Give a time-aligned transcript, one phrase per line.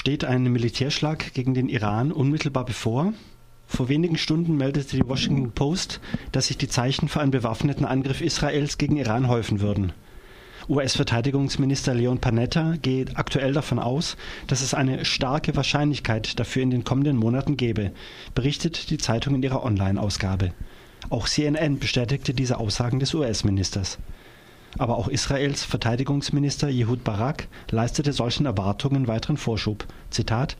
[0.00, 3.12] steht ein Militärschlag gegen den Iran unmittelbar bevor.
[3.66, 6.00] Vor wenigen Stunden meldete die Washington Post,
[6.32, 9.92] dass sich die Zeichen für einen bewaffneten Angriff Israels gegen Iran häufen würden.
[10.70, 14.16] US-Verteidigungsminister Leon Panetta geht aktuell davon aus,
[14.46, 17.92] dass es eine starke Wahrscheinlichkeit dafür in den kommenden Monaten gäbe,
[18.34, 20.54] berichtet die Zeitung in ihrer Online-Ausgabe.
[21.10, 23.98] Auch CNN bestätigte diese Aussagen des US-Ministers.
[24.78, 29.86] Aber auch Israels Verteidigungsminister Jehud Barak leistete solchen Erwartungen weiteren Vorschub.
[30.10, 30.56] Zitat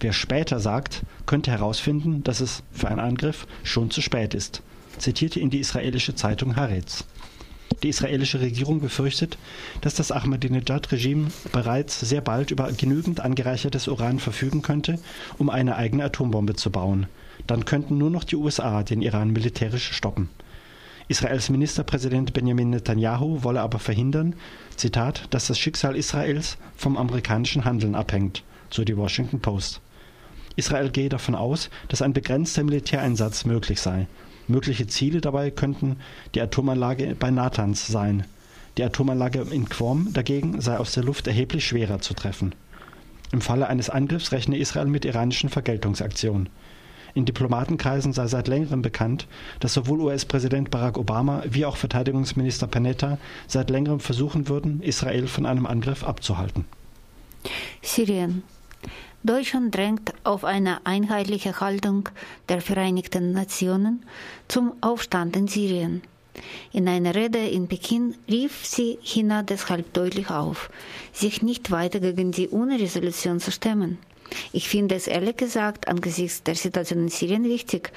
[0.00, 4.62] Wer später sagt, könnte herausfinden, dass es für einen Angriff schon zu spät ist,
[4.98, 7.04] zitierte ihn die israelische Zeitung Haaretz.
[7.82, 9.38] Die israelische Regierung befürchtet,
[9.80, 14.98] dass das Ahmadinejad-Regime bereits sehr bald über genügend angereichertes Uran verfügen könnte,
[15.38, 17.06] um eine eigene Atombombe zu bauen.
[17.46, 20.28] Dann könnten nur noch die USA den Iran militärisch stoppen.
[21.12, 24.34] Israels Ministerpräsident Benjamin Netanyahu wolle aber verhindern,
[24.76, 29.82] Zitat, dass das Schicksal Israels vom amerikanischen Handeln abhängt, so die Washington Post.
[30.56, 34.06] Israel gehe davon aus, dass ein begrenzter Militäreinsatz möglich sei.
[34.48, 35.96] Mögliche Ziele dabei könnten
[36.34, 38.24] die Atomanlage bei Natanz sein.
[38.78, 42.54] Die Atomanlage in Qom dagegen sei aus der Luft erheblich schwerer zu treffen.
[43.32, 46.48] Im Falle eines Angriffs rechne Israel mit iranischen Vergeltungsaktionen.
[47.14, 49.26] In Diplomatenkreisen sei seit längerem bekannt,
[49.60, 55.44] dass sowohl US-Präsident Barack Obama wie auch Verteidigungsminister Panetta seit längerem versuchen würden, Israel von
[55.44, 56.64] einem Angriff abzuhalten.
[57.82, 58.42] Syrien.
[59.24, 62.08] Deutschland drängt auf eine einheitliche Haltung
[62.48, 64.04] der Vereinigten Nationen
[64.48, 66.02] zum Aufstand in Syrien.
[66.72, 70.70] In einer Rede in Peking rief sie China deshalb deutlich auf,
[71.12, 73.98] sich nicht weiter gegen die UNO-Resolution zu stemmen.
[74.52, 77.92] Ich finde es ehrlich gesagt angesichts der Situation in Syrien wichtig,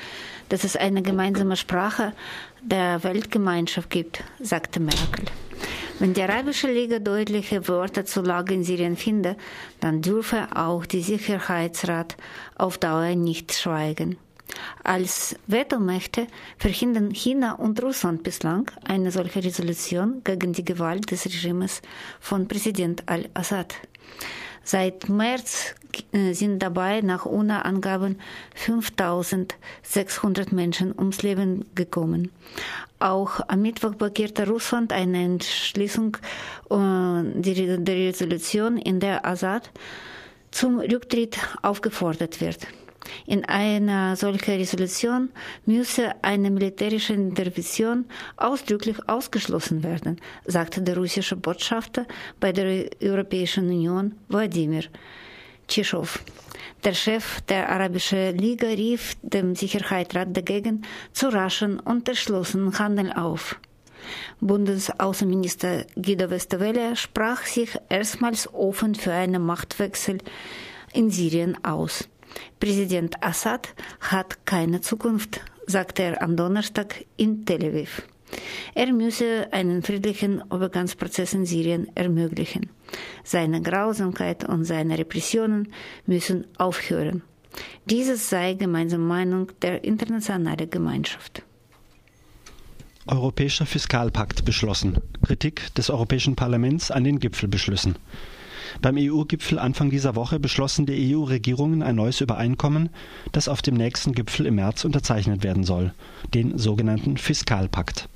[0.50, 2.14] dass es eine gemeinsame Sprache
[2.62, 5.26] der Weltgemeinschaft gibt, sagte Merkel.
[6.00, 9.38] Wenn die Arabische Liga deutliche Worte zur Lage in Syrien findet,
[9.80, 12.18] dann dürfe auch die Sicherheitsrat
[12.56, 14.18] auf Dauer nicht schweigen.
[14.84, 21.82] Als Vetomächte verhindern China und Russland bislang eine solche Resolution gegen die Gewalt des Regimes
[22.20, 23.76] von Präsident al-Assad.
[24.68, 25.76] Seit März
[26.12, 28.20] äh, sind dabei nach UNA-Angaben
[28.56, 32.32] 5600 Menschen ums Leben gekommen.
[32.98, 36.18] Auch am Mittwoch blockierte Russland eine Entschließung
[36.72, 39.70] äh, der Resolution, in der Assad
[40.50, 42.66] zum Rücktritt aufgefordert wird.
[43.28, 45.30] In einer solchen Resolution
[45.66, 48.06] müsse eine militärische Intervention
[48.38, 52.06] ausdrücklich ausgeschlossen werden, sagte der russische Botschafter
[52.40, 54.84] bei der Europäischen Union Wladimir
[55.68, 56.20] Tschischow.
[56.84, 63.60] Der Chef der Arabischen Liga rief dem Sicherheitsrat dagegen zu raschen und entschlossenen Handel auf.
[64.40, 70.20] Bundesaußenminister Guido Westerwelle sprach sich erstmals offen für einen Machtwechsel
[70.94, 72.08] in Syrien aus.
[72.60, 78.04] Präsident Assad hat keine Zukunft, sagte er am Donnerstag in Tel Aviv.
[78.74, 82.70] Er müsse einen friedlichen Übergangsprozess in Syrien ermöglichen.
[83.24, 85.72] Seine Grausamkeit und seine Repressionen
[86.06, 87.22] müssen aufhören.
[87.86, 91.44] Dieses sei gemeinsame Meinung der internationalen Gemeinschaft.
[93.08, 94.98] Europäischer Fiskalpakt beschlossen.
[95.26, 97.98] Kritik des Europäischen Parlaments an den Gipfelbeschlüssen.
[98.82, 102.90] Beim EU-Gipfel Anfang dieser Woche beschlossen die EU-Regierungen ein neues Übereinkommen,
[103.32, 105.94] das auf dem nächsten Gipfel im März unterzeichnet werden soll,
[106.34, 108.10] den sogenannten Fiskalpakt.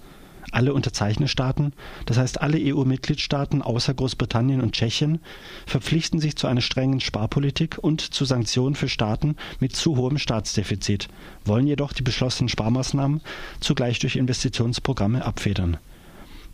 [0.52, 1.74] Alle Unterzeichnerstaaten,
[2.06, 5.20] das heißt alle EU-Mitgliedstaaten außer Großbritannien und Tschechien,
[5.68, 11.08] verpflichten sich zu einer strengen Sparpolitik und zu Sanktionen für Staaten mit zu hohem Staatsdefizit,
[11.46, 13.22] wollen jedoch die beschlossenen Sparmaßnahmen
[13.60, 15.78] zugleich durch Investitionsprogramme abfedern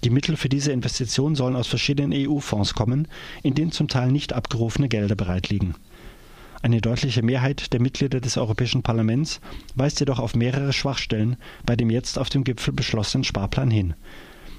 [0.06, 3.08] die Mittel für diese Investitionen sollen aus verschiedenen EU-Fonds kommen,
[3.42, 5.74] in denen zum Teil nicht abgerufene Gelder bereitliegen.
[6.62, 9.42] Eine deutliche Mehrheit der Mitglieder des Europäischen Parlaments
[9.74, 13.96] weist jedoch auf mehrere Schwachstellen bei dem jetzt auf dem Gipfel beschlossenen Sparplan hin.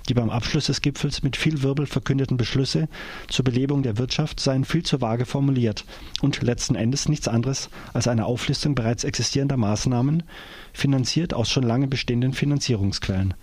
[0.09, 2.89] Die beim Abschluss des Gipfels mit viel Wirbel verkündeten Beschlüsse
[3.29, 5.85] zur Belebung der Wirtschaft seien viel zu vage formuliert
[6.23, 10.25] und letzten Endes nichts anderes als eine Auflistung bereits existierender Maßnahmen,
[10.73, 13.35] finanziert aus schon lange bestehenden Finanzierungsquellen.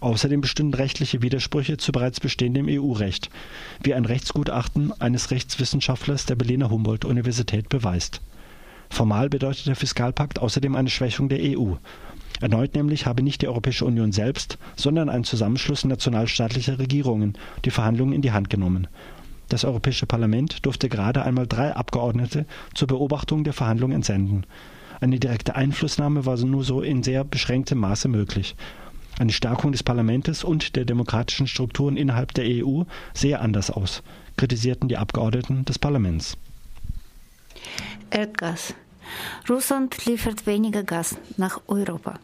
[0.00, 3.28] Außerdem bestünden rechtliche Widersprüche zu bereits bestehendem EU-Recht,
[3.82, 8.22] wie ein Rechtsgutachten eines Rechtswissenschaftlers der Berliner Humboldt-Universität beweist.
[8.88, 11.74] Formal bedeutet der Fiskalpakt außerdem eine Schwächung der EU.
[12.40, 17.34] Erneut nämlich habe nicht die Europäische Union selbst, sondern ein Zusammenschluss nationalstaatlicher Regierungen
[17.66, 18.88] die Verhandlungen in die Hand genommen.
[19.50, 24.44] Das Europäische Parlament durfte gerade einmal drei Abgeordnete zur Beobachtung der Verhandlungen entsenden.
[25.00, 28.54] Eine direkte Einflussnahme war nur so in sehr beschränktem Maße möglich
[29.20, 32.82] eine Stärkung des Parlaments und der demokratischen Strukturen innerhalb der EU
[33.14, 34.02] sehr anders aus,
[34.36, 36.36] kritisierten die Abgeordneten des Parlaments.
[38.10, 38.74] Erdgas.
[39.48, 42.18] Russland liefert weniger Gas nach Europa.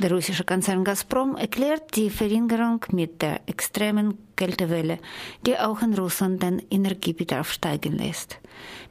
[0.00, 4.98] Der russische Konzern Gazprom erklärt die Verringerung mit der extremen Kältewelle,
[5.46, 8.38] die auch in Russland den Energiebedarf steigen lässt.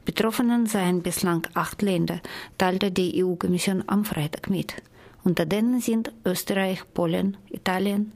[0.06, 2.22] Betroffenen seien bislang acht Länder,
[2.58, 4.74] teilte die EU-Kommission am Freitag mit.
[5.24, 8.12] Unter denen sind Österreich, Polen, Italien.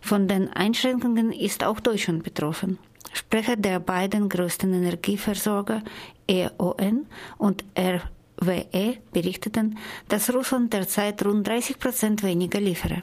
[0.00, 2.78] Von den Einschränkungen ist auch Deutschland betroffen.
[3.12, 5.82] Sprecher der beiden größten Energieversorger
[6.26, 7.06] EON
[7.36, 13.02] und RWE berichteten, dass Russland derzeit rund 30 Prozent weniger liefere.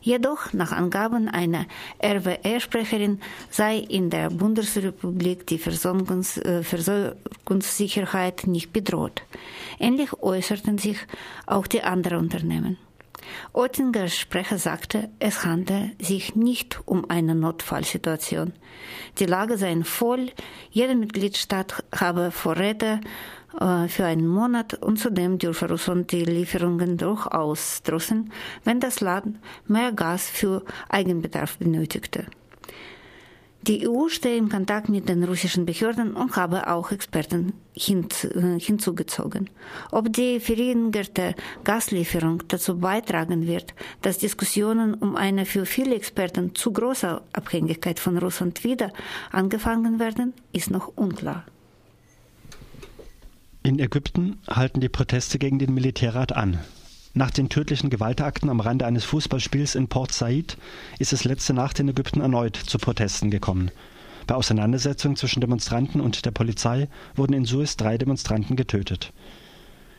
[0.00, 1.66] Jedoch, nach Angaben einer
[2.02, 3.20] RWE-Sprecherin,
[3.50, 9.22] sei in der Bundesrepublik die Versorgungs äh, Versorgungssicherheit nicht bedroht.
[9.78, 10.98] Ähnlich äußerten sich
[11.46, 12.78] auch die anderen Unternehmen.
[13.52, 18.52] Oettingers Sprecher sagte, es handle sich nicht um eine Notfallsituation.
[19.18, 20.30] Die Lage sei voll,
[20.70, 23.00] jede Mitgliedstaat habe Vorräte
[23.58, 28.32] äh, für einen Monat und zudem dürfe Russland die Lieferungen durchaus drossen,
[28.64, 32.26] wenn das Land mehr Gas für Eigenbedarf benötigte.
[33.62, 39.50] Die EU stehe in Kontakt mit den russischen Behörden und habe auch Experten äh, hinzugezogen.
[39.92, 46.72] Ob die verringerte Gaslieferung dazu beitragen wird, dass Diskussionen um eine für viele Experten zu
[46.72, 48.92] große Abhängigkeit von Russland wieder
[49.30, 51.44] angefangen werden, ist noch unklar.
[53.62, 56.58] In Ägypten halten die Proteste gegen den Militärrat an.
[57.14, 60.56] Nach den tödlichen Gewaltakten am Rande eines Fußballspiels in Port Said
[60.98, 63.70] ist es letzte Nacht in Ägypten erneut zu Protesten gekommen.
[64.26, 69.12] Bei Auseinandersetzungen zwischen Demonstranten und der Polizei wurden in Suez drei Demonstranten getötet.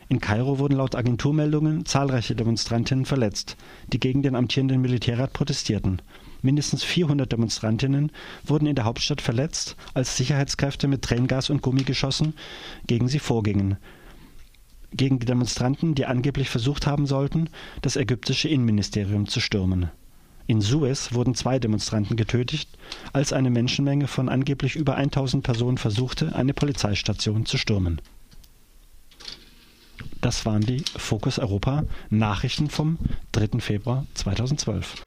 [0.08, 3.56] In Kairo wurden laut Agenturmeldungen zahlreiche Demonstrantinnen verletzt,
[3.92, 6.02] die gegen den amtierenden Militärrat protestierten.
[6.42, 8.10] Mindestens 400 Demonstrantinnen
[8.44, 12.34] wurden in der Hauptstadt verletzt, als Sicherheitskräfte mit Tränengas und Gummigeschossen
[12.88, 13.76] gegen sie vorgingen
[14.96, 17.50] gegen die Demonstranten, die angeblich versucht haben sollten,
[17.82, 19.90] das ägyptische Innenministerium zu stürmen.
[20.46, 22.68] In Suez wurden zwei Demonstranten getötet,
[23.12, 28.00] als eine Menschenmenge von angeblich über 1000 Personen versuchte, eine Polizeistation zu stürmen.
[30.20, 32.98] Das waren die Fokus Europa Nachrichten vom
[33.32, 33.60] 3.
[33.60, 34.96] Februar 2012.